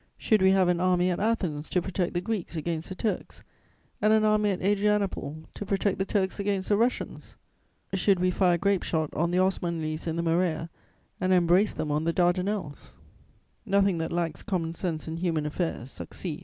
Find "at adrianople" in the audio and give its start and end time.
4.49-5.43